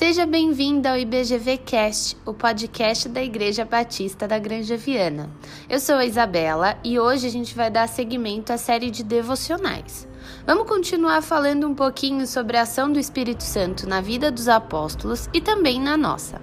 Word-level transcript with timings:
Seja 0.00 0.24
bem-vinda 0.24 0.92
ao 0.92 0.98
IBGV 0.98 1.58
Cast, 1.58 2.16
o 2.24 2.32
podcast 2.32 3.06
da 3.06 3.22
Igreja 3.22 3.66
Batista 3.66 4.26
da 4.26 4.38
Granja 4.38 4.74
Viana. 4.74 5.28
Eu 5.68 5.78
sou 5.78 5.96
a 5.96 6.06
Isabela 6.06 6.78
e 6.82 6.98
hoje 6.98 7.26
a 7.26 7.30
gente 7.30 7.54
vai 7.54 7.70
dar 7.70 7.86
seguimento 7.86 8.50
à 8.50 8.56
série 8.56 8.90
de 8.90 9.04
devocionais. 9.04 10.08
Vamos 10.46 10.66
continuar 10.66 11.20
falando 11.20 11.68
um 11.68 11.74
pouquinho 11.74 12.26
sobre 12.26 12.56
a 12.56 12.62
ação 12.62 12.90
do 12.90 12.98
Espírito 12.98 13.42
Santo 13.42 13.86
na 13.86 14.00
vida 14.00 14.30
dos 14.30 14.48
apóstolos 14.48 15.28
e 15.34 15.40
também 15.40 15.78
na 15.78 15.98
nossa. 15.98 16.40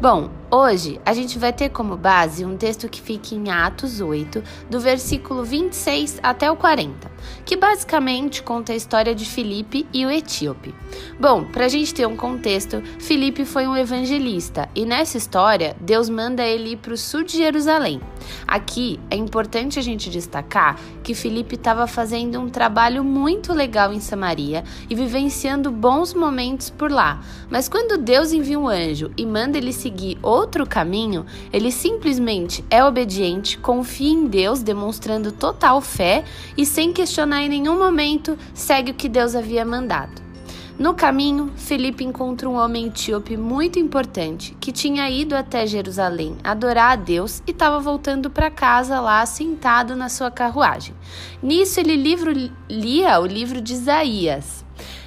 Bom, 0.00 0.30
hoje 0.50 1.00
a 1.06 1.14
gente 1.14 1.38
vai 1.38 1.52
ter 1.52 1.68
como 1.68 1.96
base 1.96 2.44
um 2.44 2.56
texto 2.56 2.88
que 2.88 3.00
fica 3.00 3.34
em 3.34 3.50
Atos 3.50 4.00
8, 4.00 4.42
do 4.68 4.80
versículo 4.80 5.44
26 5.44 6.18
até 6.22 6.50
o 6.50 6.56
40, 6.56 7.10
que 7.44 7.56
basicamente 7.56 8.42
conta 8.42 8.72
a 8.72 8.76
história 8.76 9.14
de 9.14 9.24
Filipe 9.24 9.86
e 9.92 10.04
o 10.04 10.10
etíope. 10.10 10.74
Bom, 11.20 11.44
para 11.44 11.66
a 11.66 11.68
gente 11.68 11.94
ter 11.94 12.06
um 12.06 12.16
contexto, 12.16 12.82
Filipe 12.98 13.44
foi 13.44 13.66
um 13.66 13.76
evangelista 13.76 14.68
e 14.74 14.84
nessa 14.84 15.16
história 15.16 15.76
Deus 15.80 16.08
manda 16.08 16.42
ele 16.42 16.72
ir 16.72 16.76
para 16.78 16.94
o 16.94 16.96
sul 16.96 17.22
de 17.22 17.36
Jerusalém. 17.36 18.00
Aqui 18.46 18.98
é 19.10 19.16
importante 19.16 19.78
a 19.78 19.82
gente 19.82 20.10
destacar 20.10 20.78
que 21.02 21.14
Filipe 21.14 21.54
estava 21.54 21.86
fazendo 21.86 22.40
um 22.40 22.48
trabalho 22.48 23.04
muito 23.04 23.52
legal 23.52 23.92
em 23.92 24.00
Samaria 24.00 24.64
e 24.88 24.94
vivenciando 24.94 25.70
bons 25.70 26.14
momentos 26.14 26.70
por 26.70 26.90
lá, 26.90 27.20
mas 27.48 27.68
quando 27.68 27.98
Deus 27.98 28.32
envia 28.32 28.58
um 28.58 28.68
anjo 28.68 29.10
e 29.16 29.24
manda 29.26 29.51
ele 29.56 29.72
seguir 29.72 30.18
outro 30.22 30.66
caminho, 30.66 31.24
ele 31.52 31.70
simplesmente 31.70 32.64
é 32.70 32.84
obediente, 32.84 33.58
confia 33.58 34.12
em 34.12 34.26
Deus, 34.26 34.62
demonstrando 34.62 35.32
total 35.32 35.80
fé 35.80 36.24
e 36.56 36.66
sem 36.66 36.92
questionar 36.92 37.42
em 37.42 37.48
nenhum 37.48 37.78
momento 37.78 38.38
segue 38.54 38.92
o 38.92 38.94
que 38.94 39.08
Deus 39.08 39.34
havia 39.34 39.64
mandado. 39.64 40.22
No 40.78 40.94
caminho, 40.94 41.52
Felipe 41.54 42.02
encontra 42.02 42.48
um 42.48 42.56
homem 42.56 42.86
etíope 42.86 43.36
muito 43.36 43.78
importante 43.78 44.56
que 44.58 44.72
tinha 44.72 45.08
ido 45.10 45.36
até 45.36 45.66
Jerusalém 45.66 46.36
adorar 46.42 46.92
a 46.92 46.96
Deus 46.96 47.42
e 47.46 47.50
estava 47.50 47.78
voltando 47.78 48.30
para 48.30 48.50
casa 48.50 48.98
lá 48.98 49.24
sentado 49.26 49.94
na 49.94 50.08
sua 50.08 50.30
carruagem. 50.30 50.94
Nisso, 51.42 51.78
ele 51.78 51.94
livro, 51.94 52.32
lia 52.68 53.20
o 53.20 53.26
livro 53.26 53.60
de 53.60 53.74
Isaías. 53.74 54.64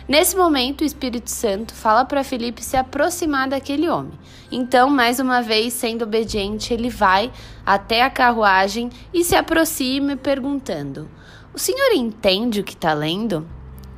Nesse 0.07 0.37
momento, 0.37 0.81
o 0.81 0.85
Espírito 0.85 1.31
Santo 1.31 1.73
fala 1.73 2.05
para 2.05 2.23
Felipe 2.23 2.63
se 2.63 2.77
aproximar 2.77 3.49
daquele 3.49 3.89
homem. 3.89 4.13
Então, 4.51 4.87
mais 4.87 5.19
uma 5.19 5.41
vez, 5.41 5.73
sendo 5.73 6.03
obediente, 6.03 6.71
ele 6.71 6.89
vai 6.89 7.31
até 7.65 8.03
a 8.03 8.09
carruagem 8.09 8.91
e 9.11 9.23
se 9.23 9.35
aproxima 9.35 10.15
perguntando: 10.15 11.09
O 11.51 11.57
senhor 11.57 11.91
entende 11.93 12.59
o 12.59 12.63
que 12.63 12.73
está 12.73 12.93
lendo? 12.93 13.47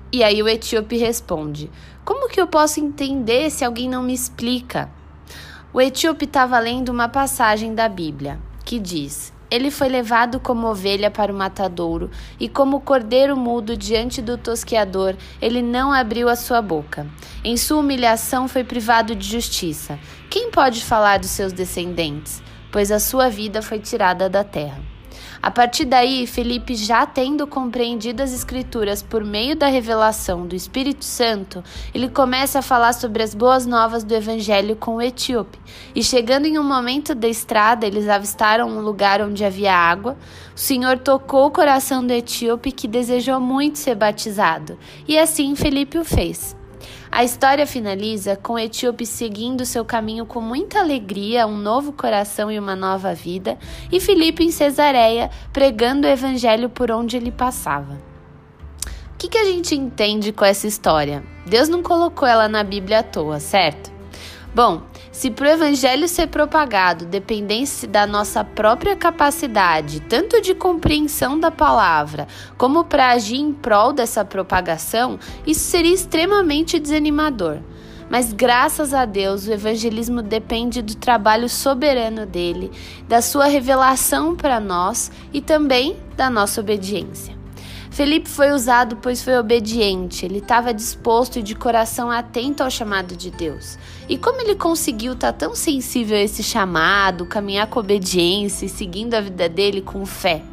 E 0.09 0.23
aí 0.23 0.41
o 0.41 0.47
etíope 0.47 0.95
responde: 0.95 1.69
Como 2.05 2.29
que 2.29 2.39
eu 2.39 2.47
posso 2.47 2.79
entender 2.79 3.49
se 3.49 3.65
alguém 3.65 3.89
não 3.89 4.01
me 4.01 4.13
explica? 4.13 4.89
O 5.73 5.81
etíope 5.81 6.23
estava 6.23 6.57
lendo 6.57 6.87
uma 6.87 7.09
passagem 7.09 7.75
da 7.75 7.89
Bíblia 7.89 8.39
que 8.63 8.79
diz: 8.79 9.33
Ele 9.49 9.71
foi 9.71 9.87
levado 9.87 10.39
como 10.39 10.67
ovelha 10.67 11.09
para 11.09 11.31
o 11.31 11.35
matadouro, 11.35 12.11
e 12.39 12.49
como 12.49 12.81
cordeiro 12.81 13.37
mudo 13.37 13.77
diante 13.77 14.21
do 14.21 14.37
tosqueador, 14.37 15.15
ele 15.41 15.61
não 15.61 15.93
abriu 15.93 16.27
a 16.27 16.35
sua 16.35 16.61
boca. 16.61 17.07
Em 17.43 17.55
sua 17.55 17.79
humilhação 17.79 18.47
foi 18.47 18.63
privado 18.63 19.15
de 19.15 19.25
justiça. 19.25 19.97
Quem 20.29 20.51
pode 20.51 20.83
falar 20.83 21.19
dos 21.19 21.29
seus 21.29 21.53
descendentes? 21.53 22.43
Pois 22.71 22.91
a 22.91 22.99
sua 22.99 23.29
vida 23.29 23.61
foi 23.61 23.79
tirada 23.79 24.29
da 24.29 24.43
terra. 24.43 24.96
A 25.41 25.51
partir 25.51 25.85
daí, 25.85 26.25
Felipe, 26.25 26.75
já 26.75 27.05
tendo 27.05 27.45
compreendido 27.45 28.23
as 28.23 28.33
Escrituras 28.33 29.03
por 29.03 29.23
meio 29.23 29.55
da 29.55 29.67
revelação 29.67 30.45
do 30.45 30.55
Espírito 30.55 31.05
Santo, 31.05 31.63
ele 31.93 32.09
começa 32.09 32.59
a 32.59 32.61
falar 32.61 32.93
sobre 32.93 33.21
as 33.21 33.35
boas 33.35 33.65
novas 33.65 34.03
do 34.03 34.15
Evangelho 34.15 34.75
com 34.75 34.95
o 34.95 35.01
etíope. 35.01 35.59
E 35.95 36.03
chegando 36.03 36.45
em 36.45 36.57
um 36.57 36.63
momento 36.63 37.13
da 37.13 37.27
estrada, 37.27 37.85
eles 37.85 38.09
avistaram 38.09 38.67
um 38.67 38.81
lugar 38.81 39.21
onde 39.21 39.45
havia 39.45 39.73
água. 39.73 40.17
O 40.55 40.59
Senhor 40.59 40.97
tocou 40.97 41.47
o 41.47 41.51
coração 41.51 42.05
do 42.05 42.13
etíope 42.13 42.71
que 42.71 42.87
desejou 42.87 43.39
muito 43.39 43.77
ser 43.77 43.95
batizado. 43.95 44.77
E 45.07 45.17
assim 45.17 45.55
Felipe 45.55 45.97
o 45.97 46.03
fez. 46.03 46.55
A 47.11 47.23
história 47.23 47.65
finaliza 47.65 48.35
com 48.35 48.59
etíope 48.59 49.05
seguindo 49.05 49.65
seu 49.65 49.85
caminho 49.85 50.25
com 50.25 50.41
muita 50.41 50.79
alegria, 50.79 51.47
um 51.47 51.57
novo 51.57 51.93
coração 51.93 52.51
e 52.51 52.59
uma 52.59 52.75
nova 52.75 53.13
vida, 53.13 53.57
e 53.91 53.99
Filipe 53.99 54.43
em 54.43 54.51
Cesareia 54.51 55.29
pregando 55.53 56.07
o 56.07 56.09
evangelho 56.09 56.69
por 56.69 56.91
onde 56.91 57.15
ele 57.15 57.31
passava. 57.31 57.97
O 59.13 59.17
que, 59.17 59.29
que 59.29 59.37
a 59.37 59.45
gente 59.45 59.73
entende 59.73 60.31
com 60.31 60.45
essa 60.45 60.67
história? 60.67 61.23
Deus 61.45 61.67
não 61.67 61.81
colocou 61.81 62.27
ela 62.27 62.47
na 62.47 62.63
Bíblia 62.63 62.99
à 62.99 63.03
toa, 63.03 63.39
certo? 63.39 63.91
Bom, 64.53 64.83
se 65.17 65.31
para 65.31 65.47
o 65.47 65.51
evangelho 65.51 66.07
ser 66.07 66.27
propagado 66.27 67.03
dependesse 67.03 67.87
da 67.87 68.05
nossa 68.05 68.43
própria 68.43 68.95
capacidade, 68.95 69.99
tanto 70.01 70.39
de 70.39 70.53
compreensão 70.53 71.39
da 71.39 71.49
palavra, 71.49 72.27
como 72.55 72.83
para 72.83 73.09
agir 73.09 73.37
em 73.37 73.51
prol 73.51 73.91
dessa 73.91 74.23
propagação, 74.23 75.17
isso 75.43 75.61
seria 75.61 75.95
extremamente 75.95 76.77
desanimador. 76.77 77.57
Mas 78.11 78.31
graças 78.31 78.93
a 78.93 79.05
Deus, 79.05 79.47
o 79.47 79.51
evangelismo 79.51 80.21
depende 80.21 80.83
do 80.83 80.93
trabalho 80.93 81.49
soberano 81.49 82.23
dele, 82.23 82.69
da 83.07 83.19
sua 83.19 83.47
revelação 83.47 84.35
para 84.35 84.59
nós 84.59 85.11
e 85.33 85.41
também 85.41 85.97
da 86.15 86.29
nossa 86.29 86.61
obediência. 86.61 87.35
Felipe 87.97 88.29
foi 88.29 88.51
usado 88.51 88.97
pois 88.97 89.23
foi 89.23 89.35
obediente, 89.39 90.23
ele 90.23 90.37
estava 90.37 90.71
disposto 90.71 91.39
e 91.39 91.41
de 91.41 91.55
coração 91.55 92.11
atento 92.11 92.61
ao 92.61 92.69
chamado 92.69 93.17
de 93.17 93.31
Deus. 93.31 93.75
E 94.07 94.19
como 94.19 94.39
ele 94.39 94.53
conseguiu 94.53 95.13
estar 95.13 95.33
tá 95.33 95.39
tão 95.39 95.55
sensível 95.55 96.15
a 96.15 96.21
esse 96.21 96.43
chamado, 96.43 97.25
caminhar 97.25 97.65
com 97.65 97.79
obediência 97.79 98.67
e 98.67 98.69
seguindo 98.69 99.15
a 99.15 99.21
vida 99.21 99.49
dele 99.49 99.81
com 99.81 100.05
fé? 100.05 100.43